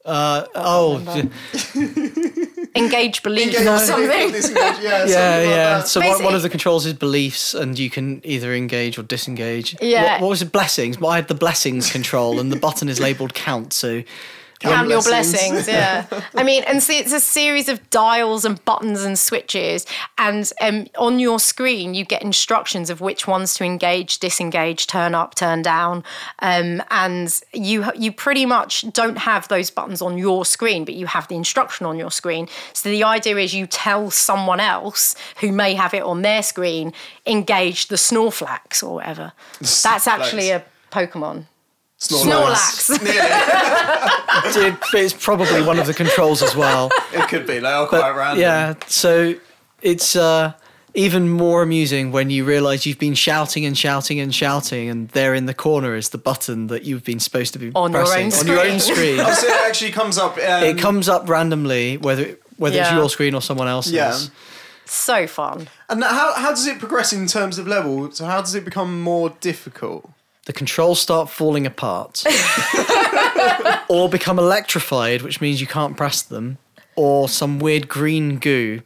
[0.03, 4.31] Uh, oh, j- Engage Belief or something.
[4.31, 5.09] disengage, yeah, something
[5.49, 8.97] yeah, like So one, one of the controls is beliefs, and you can either engage
[8.97, 9.75] or disengage.
[9.81, 10.13] Yeah.
[10.13, 10.51] What, what was it?
[10.51, 10.97] Blessings.
[10.99, 13.73] Well, I had the blessings control, and the button is labelled count.
[13.73, 14.03] So
[14.59, 15.65] count your blessings.
[15.65, 15.67] blessings.
[15.67, 19.85] Yeah, I mean, and see, it's a series of dials and buttons and switches,
[20.17, 25.15] and um, on your screen you get instructions of which ones to engage, disengage, turn
[25.15, 26.03] up, turn down,
[26.39, 31.05] um, and you you pretty much don't have those buttons on your screen, but you
[31.07, 32.47] have the instruction on your screen.
[32.73, 36.93] So the idea is you tell someone else who may have it on their screen,
[37.25, 39.33] engage the Snorflax or whatever.
[39.59, 41.45] That's actually a Pokemon.
[41.99, 42.97] Snorlax.
[42.97, 44.13] Snorlax.
[44.55, 46.89] Yeah, it's probably one of the controls as well.
[47.11, 47.59] it could be.
[47.59, 48.39] They are quite random.
[48.41, 49.33] Yeah, so
[49.81, 50.53] it's uh,
[50.93, 55.33] even more amusing when you realise you've been shouting and shouting and shouting, and there
[55.33, 58.39] in the corner is the button that you've been supposed to be On pressing own
[58.39, 59.19] on your own screen.
[59.19, 60.37] Oh, so it actually comes up.
[60.37, 63.93] Um, it comes up randomly, whether whether it's your screen or someone else's.
[63.93, 64.17] Yeah.
[64.85, 65.67] so fun.
[65.89, 68.11] And how, how does it progress in terms of level?
[68.11, 70.09] So how does it become more difficult?
[70.47, 72.23] The controls start falling apart,
[73.89, 76.57] or become electrified, which means you can't press them,
[76.95, 78.81] or some weird green goo,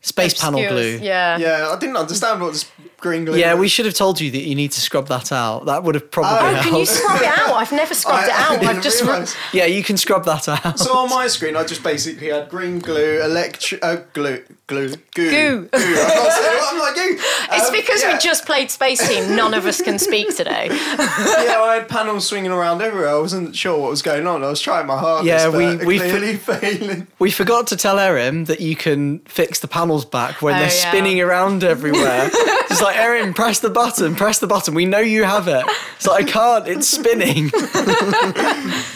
[0.00, 1.06] space panel Obscures, glue.
[1.06, 1.38] Yeah.
[1.38, 2.68] Yeah, I didn't understand what this
[3.04, 3.36] green glue.
[3.38, 5.66] Yeah, we should have told you that you need to scrub that out.
[5.66, 7.54] That would have probably Oh, Oh, can you scrub it out?
[7.54, 8.60] I've never scrubbed I- it out.
[8.60, 9.36] didn't I've just realise.
[9.52, 10.78] Yeah, you can scrub that out.
[10.80, 15.30] So on my screen, I just basically had green glue, electric, uh, glue, glue, goo,
[15.30, 15.68] Goo.
[15.72, 17.16] I'm, not I'm like goo.
[17.52, 18.14] It's Um, because yeah.
[18.14, 19.36] we just played Spaceteam.
[19.36, 20.68] None of us can speak today.
[20.70, 23.10] yeah, I had panels swinging around everywhere.
[23.10, 24.42] I wasn't sure what was going on.
[24.42, 25.26] I was trying my hardest.
[25.26, 27.06] Yeah, we- we clearly failing.
[27.18, 30.68] We forgot to tell Erin that you can fix the panels back when Oh, they're
[30.74, 30.88] yeah.
[30.90, 32.30] spinning around everywhere.
[32.32, 34.74] it's like, Erin, press the button, press the button.
[34.74, 35.64] We know you have it.
[35.96, 37.50] It's like, I can't, it's spinning.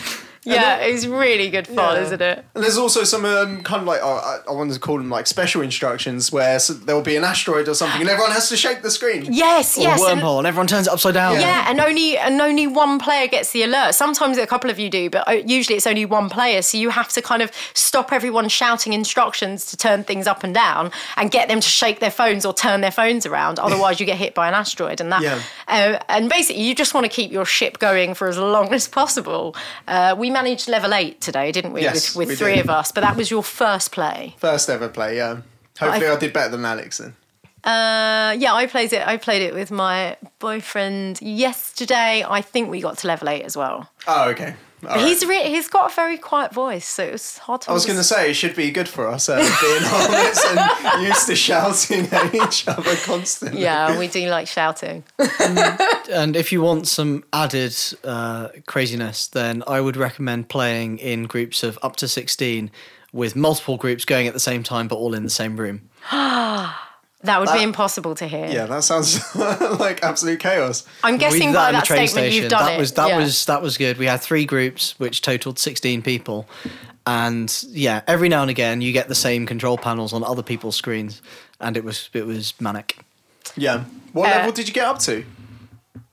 [0.54, 2.02] Yeah, it's really good fun, Yeah.
[2.02, 2.44] isn't it?
[2.54, 5.10] And there's also some um, kind of like oh, I, I wanted to call them
[5.10, 8.48] like special instructions where s there will be an asteroid or something, and everyone has
[8.48, 9.26] to shake the screen.
[9.32, 10.02] Yes, Or yes.
[10.02, 11.34] a and- wormhole, and everyone turns it upside down.
[11.40, 13.94] yeah, and only and only one player gets the alert.
[13.94, 16.62] Sometimes a couple of you do, but uh, usually it's only one player.
[16.62, 20.54] So you have to kind of stop everyone shouting instructions to turn things up and
[20.54, 23.58] down, and get them to shake their phones or turn their phones around.
[23.66, 25.22] Otherwise, you get hit by an asteroid, and that.
[25.22, 25.40] Yeah.
[25.66, 28.88] Uh, and basically, you just want to keep your ship going for as long as
[28.88, 29.54] possible.
[29.86, 31.82] Uh, we managed level eight today, didn't we?
[31.82, 32.64] Yes, with we three did.
[32.64, 34.34] of us, but that was your first play.
[34.38, 35.40] First ever play, yeah.
[35.78, 37.14] Hopefully, I- I, did better than Alex then.
[37.64, 39.06] Uh, yeah, I played it.
[39.06, 42.24] I played it with my boyfriend yesterday.
[42.28, 43.90] I think we got to level eight as well.
[44.06, 44.54] Oh, okay.
[44.84, 45.06] All right.
[45.06, 47.70] He's re- he's got a very quiet voice, so it was hard to.
[47.70, 51.02] I was going to say it should be good for us, uh, being honest and
[51.04, 53.60] used to shouting at each other constantly.
[53.60, 55.04] Yeah, we do like shouting.
[56.10, 61.62] And if you want some added uh, craziness, then I would recommend playing in groups
[61.62, 62.70] of up to 16
[63.12, 65.90] with multiple groups going at the same time, but all in the same room.
[67.22, 68.46] That would be impossible to hear.
[68.46, 69.34] Yeah, that sounds
[69.80, 70.86] like absolute chaos.
[71.02, 72.78] I'm guessing did by that train statement you've done that it.
[72.78, 73.18] Was, that yeah.
[73.18, 73.98] was that was good.
[73.98, 76.48] We had three groups, which totaled 16 people.
[77.06, 80.76] And yeah, every now and again you get the same control panels on other people's
[80.76, 81.20] screens,
[81.60, 82.98] and it was it was manic.
[83.56, 83.84] Yeah.
[84.12, 85.24] What Uh, level did you get up to?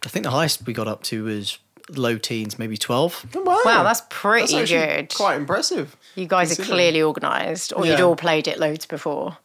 [0.03, 3.27] I think the highest we got up to was low teens, maybe 12.
[3.35, 3.61] Oh, wow.
[3.65, 5.13] Wow, that's pretty actually good.
[5.13, 5.95] Quite impressive.
[6.15, 9.37] You guys are clearly organised, or you'd all played it loads before.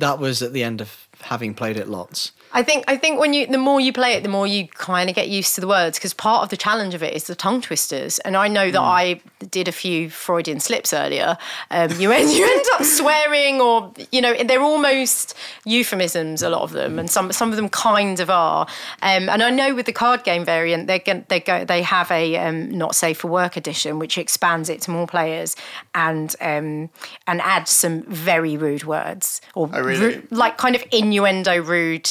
[0.00, 2.32] That was at the end of having played it lots.
[2.52, 5.08] I think I think when you the more you play it, the more you kind
[5.08, 7.34] of get used to the words because part of the challenge of it is the
[7.34, 8.18] tongue twisters.
[8.20, 11.38] And I know that I did a few Freudian slips earlier.
[11.70, 15.34] Um, you end you end up swearing, or you know, they're almost
[15.64, 16.42] euphemisms.
[16.42, 18.66] A lot of them, and some some of them kind of are.
[19.02, 22.36] Um, and I know with the card game variant, they're they go they have a
[22.36, 25.56] um, not safe for work edition, which expands it to more players
[25.94, 26.90] and um,
[27.26, 30.16] and adds some very rude words or Oh, really?
[30.16, 32.10] ru- like kind of innuendo rude.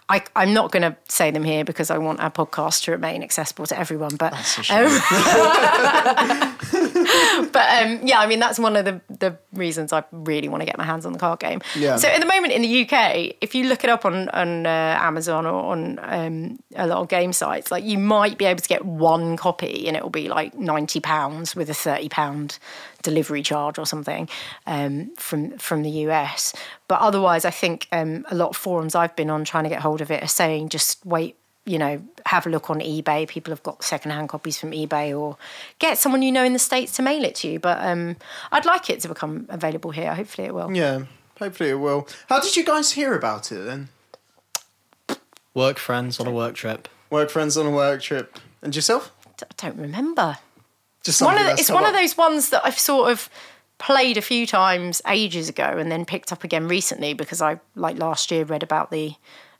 [0.11, 3.23] I, I'm not going to say them here because I want our podcast to remain
[3.23, 4.17] accessible to everyone.
[4.17, 4.33] But
[4.69, 4.89] um,
[7.53, 10.65] but um, yeah, I mean that's one of the the reasons I really want to
[10.65, 11.61] get my hands on the card game.
[11.77, 11.95] Yeah.
[11.95, 14.97] So at the moment in the UK, if you look it up on on uh,
[14.99, 18.67] Amazon or on um, a lot of game sites, like you might be able to
[18.69, 22.59] get one copy and it will be like ninety pounds with a thirty pound
[23.01, 24.27] delivery charge or something
[24.67, 26.53] um, from from the US.
[26.87, 29.79] But otherwise, I think um, a lot of forums I've been on trying to get
[29.79, 31.35] hold of it are saying just wait
[31.65, 33.27] you know, have a look on eBay.
[33.27, 35.37] People have got secondhand copies from eBay, or
[35.79, 37.59] get someone you know in the states to mail it to you.
[37.59, 38.15] But um,
[38.51, 40.13] I'd like it to become available here.
[40.15, 40.75] Hopefully, it will.
[40.75, 41.03] Yeah,
[41.39, 42.07] hopefully it will.
[42.29, 43.89] How did you guys hear about it then?
[45.53, 46.87] Work friends on a work trip.
[47.09, 49.11] Work friends on a work trip, and yourself?
[49.41, 50.37] I don't remember.
[51.03, 53.27] Just One of the, it's one of those ones that I've sort of
[53.79, 57.99] played a few times ages ago, and then picked up again recently because I like
[57.99, 59.13] last year read about the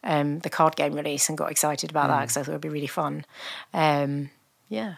[0.03, 2.11] um, the card game release and got excited about Hmm.
[2.11, 3.25] that because I thought it'd be really fun.
[3.73, 4.29] Um,
[4.69, 4.95] yeah.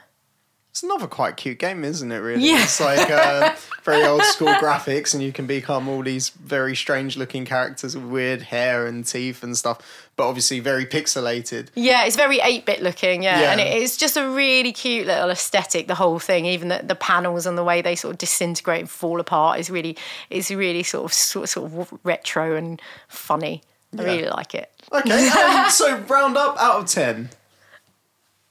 [0.71, 2.17] It's another quite cute game, isn't it?
[2.17, 2.63] Really, Yeah.
[2.63, 7.15] it's like uh, very old school graphics, and you can become all these very strange
[7.15, 10.09] looking characters with weird hair and teeth and stuff.
[10.15, 11.67] But obviously, very pixelated.
[11.75, 13.39] Yeah, it's very 8 bit looking, yeah.
[13.41, 13.51] Yeah.
[13.51, 16.47] And it, it's just a really cute little aesthetic, the whole thing.
[16.47, 19.69] Even the, the panels and the way they sort of disintegrate and fall apart is
[19.69, 19.95] really
[20.31, 23.61] is really sort of sort of, sort of retro and funny.
[23.97, 24.07] I Yeah.
[24.07, 24.69] really like it.
[24.91, 27.29] Okay, um, so round up out of ten.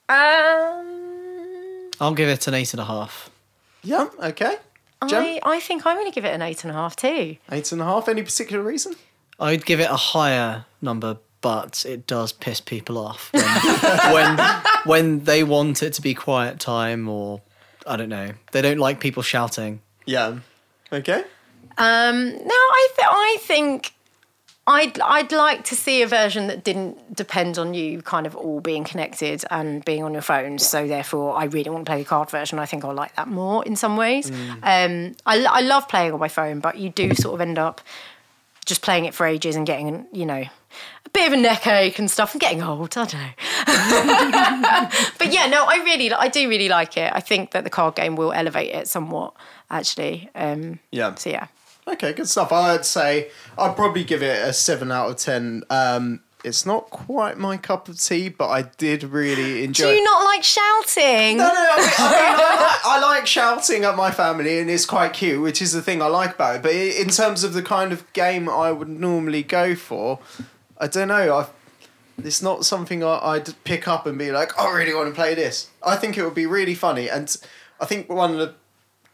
[0.09, 3.31] Um, I'll give it an eight and a half.
[3.83, 4.09] Yeah.
[4.23, 4.57] Okay.
[5.09, 5.23] Gem?
[5.23, 7.37] I, I think I'm going to give it an eight and a half too.
[7.51, 8.09] Eight and a half.
[8.09, 8.95] Any particular reason?
[9.41, 13.43] I'd give it a higher number, but it does piss people off when
[14.13, 14.39] when,
[14.85, 17.41] when they want it to be quiet time, or
[17.87, 19.81] I don't know, they don't like people shouting.
[20.07, 20.39] Yeah.
[20.93, 21.25] Okay.
[21.79, 23.93] Um, no, I th- I think
[24.67, 28.61] I'd I'd like to see a version that didn't depend on you kind of all
[28.61, 30.59] being connected and being on your phone.
[30.61, 32.61] So therefore, I really want to play the card version.
[32.61, 34.31] I think I'll like that more in some ways.
[34.63, 37.81] Um, I I love playing on my phone, but you do sort of end up
[38.65, 40.45] just playing it for ages and getting you know
[41.07, 42.33] a bit of a neck ache and stuff.
[42.33, 43.13] I'm getting old, I don't
[43.67, 44.89] know.
[45.19, 47.11] but yeah, no, I really I do really like it.
[47.13, 49.35] I think that the card game will elevate it somewhat
[49.71, 50.31] actually.
[50.37, 51.15] Um, Yeah.
[51.17, 51.49] so yeah.
[51.87, 52.53] Okay, good stuff.
[52.53, 55.65] I'd say I'd probably give it a seven out of ten.
[55.69, 59.85] Um, it's not quite my cup of tea, but I did really enjoy.
[59.85, 61.39] Do you not like shouting?
[61.39, 64.71] No, no, I, mean, I, mean, I, like, I like shouting at my family, and
[64.71, 66.63] it's quite cute, which is the thing I like about it.
[66.63, 70.21] But in terms of the kind of game I would normally go for,
[70.79, 71.35] I don't know.
[71.35, 71.47] I,
[72.19, 75.35] it's not something I, I'd pick up and be like, "I really want to play
[75.35, 77.35] this." I think it would be really funny, and
[77.81, 78.55] I think one of the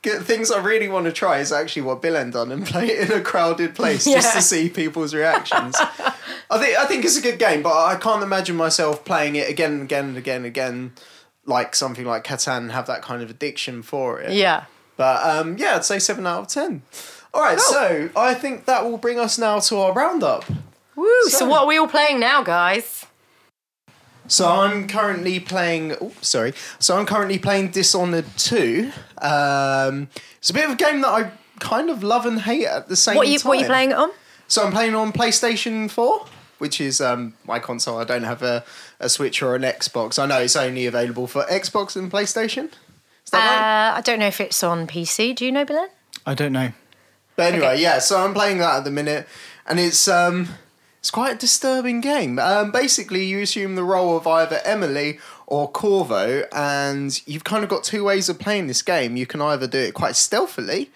[0.02, 3.18] things I really want to try is actually what Bill done and play it in
[3.18, 5.76] a crowded place just to see people's reactions.
[6.50, 9.48] I think I think it's a good game, but I can't imagine myself playing it
[9.50, 10.92] again and again and again and again,
[11.44, 14.32] like something like Catan, have that kind of addiction for it.
[14.32, 14.64] Yeah.
[14.96, 16.82] But um, yeah, I'd say seven out of ten.
[17.34, 20.44] All right, so I think that will bring us now to our roundup.
[20.96, 21.06] Woo.
[21.24, 23.04] So, So- what are we all playing now, guys?
[24.28, 25.96] So I'm currently playing.
[26.00, 26.52] Oh, sorry.
[26.78, 28.92] So I'm currently playing Dishonored Two.
[29.20, 32.88] Um, it's a bit of a game that I kind of love and hate at
[32.88, 33.48] the same What are you time.
[33.48, 34.10] what are you playing it on?
[34.46, 36.26] So I'm playing on PlayStation Four,
[36.58, 37.98] which is um, my console.
[37.98, 38.64] I don't have a,
[39.00, 40.18] a Switch or an Xbox.
[40.18, 42.70] I know it's only available for Xbox and PlayStation.
[43.24, 43.92] Is that right?
[43.92, 45.34] Uh, I don't know if it's on PC.
[45.36, 45.88] Do you know, Belen?
[46.24, 46.72] I don't know.
[47.36, 47.82] But anyway, Okay.
[47.82, 47.98] yeah.
[47.98, 49.26] So I'm playing that at the minute,
[49.66, 50.48] and it's um,
[51.08, 52.38] it's quite a disturbing game.
[52.38, 57.70] Um, basically, you assume the role of either Emily or Corvo, and you've kind of
[57.70, 59.16] got two ways of playing this game.
[59.16, 60.90] You can either do it quite stealthily,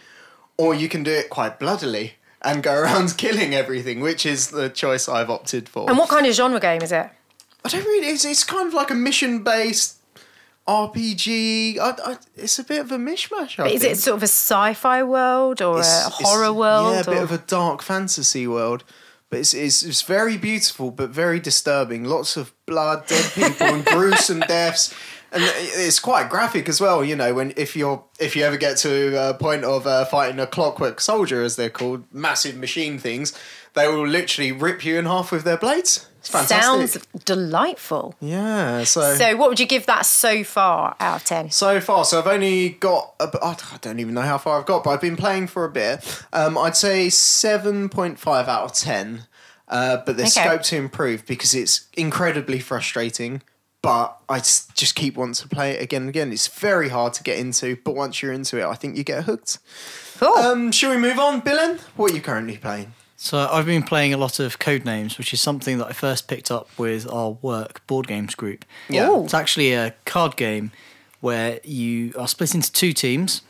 [0.58, 2.10] or you can do it quite bloodily
[2.42, 5.88] and go around killing everything, which is the choice I've opted for.
[5.88, 7.08] And what kind of genre game is it?
[7.64, 8.08] I don't really.
[8.08, 9.96] It's, it's kind of like a mission based
[10.68, 11.78] RPG.
[11.78, 13.58] I, I, it's a bit of a mishmash.
[13.58, 13.94] I Is think.
[13.94, 16.92] it sort of a sci-fi world or It's- a horror world?
[16.96, 18.84] Yeah, a bit of a dark fantasy world.
[19.32, 22.04] But it's, it's, it's very beautiful, but very disturbing.
[22.04, 24.92] Lots of blood, dead people, and gruesome deaths.
[25.32, 27.02] And it's quite graphic as well.
[27.02, 30.38] You know, when if you're if you ever get to a point of uh, fighting
[30.38, 33.32] a clockwork soldier, as they're called, massive machine things,
[33.72, 36.06] they will literally rip you in half with their blades.
[36.22, 38.14] Sounds delightful.
[38.20, 38.84] yeah.
[38.84, 41.50] So So, what would you give that so far out of ten?
[41.50, 44.84] so far, so I've only got, a, I don't even know how far I've got,
[44.84, 46.24] but I've been playing for a bit.
[46.32, 49.26] Um, I'd say 7.5 out of 10.
[49.68, 50.46] Uh, but there's Okay.
[50.46, 53.42] scope to improve because it's incredibly frustrating.
[53.80, 56.30] But I just keep wanting to play it again and again.
[56.32, 59.24] It's very hard to get into, but once you're into it, I think you get
[59.24, 59.58] hooked.
[60.18, 60.36] Cool.
[60.36, 61.80] Um, shall we move on, Billen?
[61.96, 62.92] What are you currently playing?
[63.22, 66.50] So I've been playing a lot of Codenames, which is something that I first picked
[66.50, 68.64] up with our work board games group.
[68.88, 69.08] Yeah.
[69.10, 69.22] Ooh.
[69.22, 70.72] It's actually a card game
[71.20, 73.42] where you are split into two teams,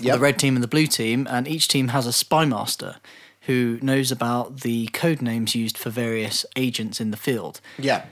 [0.00, 0.14] Yep.
[0.14, 2.96] the red team and the blue team, and each team has a spy master
[3.42, 7.60] who knows about the code names used for various agents in the field.
[7.78, 8.06] Yeah.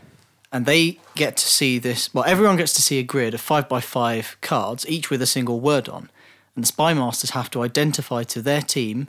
[0.53, 2.13] And they get to see this.
[2.13, 5.27] Well, everyone gets to see a grid of five by five cards, each with a
[5.27, 6.11] single word on.
[6.55, 9.09] And the spy masters have to identify to their team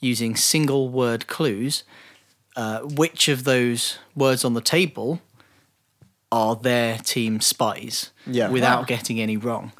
[0.00, 1.84] using single word clues
[2.56, 5.20] uh, which of those words on the table
[6.32, 8.48] are their team spies Yeah.
[8.50, 8.84] without Wow.
[8.84, 9.72] getting any wrong.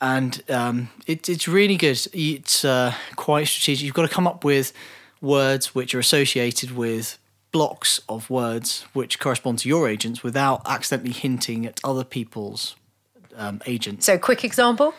[0.00, 2.00] And um, it, it's really good.
[2.12, 3.84] It's uh, quite strategic.
[3.84, 4.72] You've got to come up with
[5.20, 7.18] words which are associated with
[7.50, 12.76] blocks of words which correspond to your agents without accidentally hinting at other people's
[13.36, 14.06] um, agents.
[14.06, 14.94] So, quick example.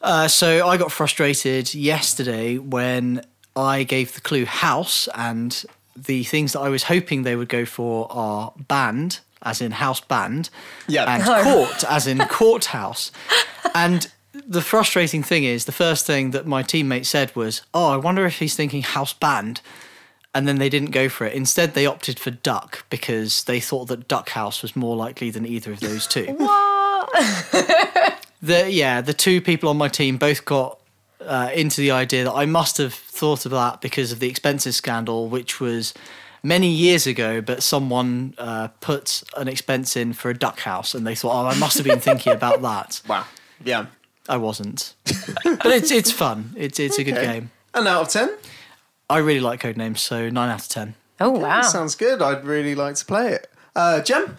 [0.00, 3.22] Uh, so I got frustrated yesterday when
[3.58, 5.64] I gave the clue house, and
[5.96, 10.00] the things that I was hoping they would go for are band, as in house
[10.00, 10.48] band,
[10.86, 11.04] Yeah.
[11.12, 11.42] and Oh.
[11.42, 13.10] court, as in courthouse.
[13.74, 14.10] And
[14.46, 18.24] the frustrating thing is, the first thing that my teammate said was, "Oh, I wonder
[18.26, 19.60] if he's thinking house band."
[20.34, 21.32] And then they didn't go for it.
[21.32, 25.46] Instead, they opted for duck because they thought that duck house was more likely than
[25.46, 26.26] either of those two.
[26.38, 27.08] What?
[28.42, 30.77] the yeah, the two people on my team both got
[31.28, 34.76] uh, into the idea that I must have thought of that because of the expenses
[34.76, 35.94] scandal, which was
[36.42, 37.40] many years ago.
[37.40, 41.46] But someone uh, put an expense in for a duck house, and they thought, "Oh,
[41.48, 43.24] I must have been thinking about that." Wow.
[43.64, 43.86] Yeah.
[44.28, 46.52] I wasn't, but it's it's fun.
[46.56, 47.50] It's it's a good game.
[47.72, 48.30] And out of 10?
[49.08, 50.94] I really like Codenames, so nine out of ten.
[51.18, 51.62] Oh, wow.
[51.62, 52.20] Sounds good.
[52.20, 53.50] I'd really like to play it.
[53.74, 54.36] Uh, Jem?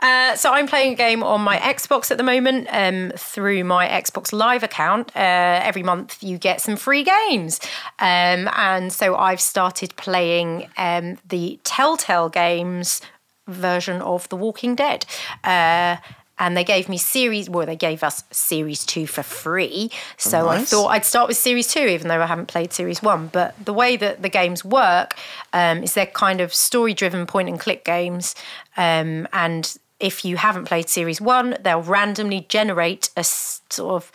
[0.00, 3.86] Uh, so I'm playing a game on my Xbox at the moment um, through my
[3.88, 5.14] Xbox Live account.
[5.16, 7.60] Uh, every month you get some free games,
[7.98, 13.00] um, and so I've started playing um, the Telltale Games
[13.46, 15.04] version of The Walking Dead.
[15.44, 15.96] Uh,
[16.40, 19.90] and they gave me series, well, they gave us series two for free.
[20.16, 23.28] So I thought I'd start with series two, even though I haven't played series one.
[23.28, 25.14] But the way that the games work
[25.52, 28.34] um, is they're kind of story driven point and click games.
[28.78, 34.10] Um, and if you haven't played series one, they'll randomly generate a sort of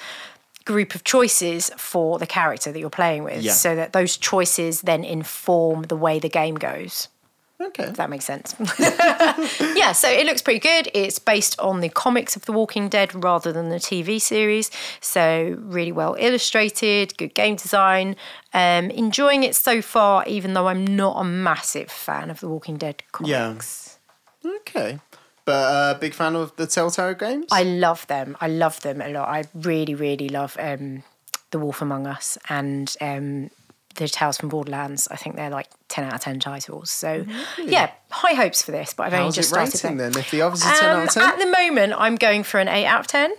[0.66, 3.52] group of choices for the character that you're playing with Yeah.
[3.54, 7.08] so that those choices then inform the way the game goes
[7.62, 7.86] Okay.
[7.86, 8.54] if that makes sense.
[9.76, 10.90] yeah, so it looks pretty good.
[10.94, 14.70] It's based on the comics of The Walking Dead rather than the TV series.
[15.00, 18.18] So, really well illustrated, good game design.
[18.54, 22.78] Um, enjoying it so far, even though I'm not a massive fan of The Walking
[22.78, 23.48] Dead Yeah.
[23.48, 24.00] comics.
[24.46, 25.00] Okay.
[25.46, 27.46] But uh, big fan of the Telltale games?
[27.52, 28.36] I love them.
[28.42, 29.30] I love them a lot.
[29.30, 31.04] I really, really love um,
[31.52, 33.50] The Wolf Among Us and um,
[33.96, 35.08] The Tales from Borderlands.
[35.10, 36.90] I think they're like 10 out of 10 titles.
[36.92, 37.26] So,
[37.64, 40.18] yeah, high hopes for this, but I've only just it started rating then?
[40.18, 41.24] If the others are 10 Um, out of 10?
[41.24, 43.34] At the moment, I'm going for an 8 out of 10,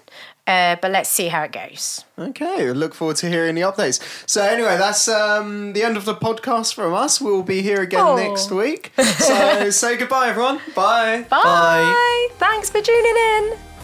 [0.47, 2.05] uh, but let's see how it goes.
[2.19, 4.01] Okay, look forward to hearing the updates.
[4.29, 7.21] So anyway, that's um, the end of the podcast from us.
[7.21, 8.17] We'll be here again Oh.
[8.17, 8.93] next week.
[9.27, 10.61] So say goodbye, everyone.
[10.75, 11.27] Bye.
[11.29, 12.29] Bye.
[12.39, 13.76] Thanks for tuning in.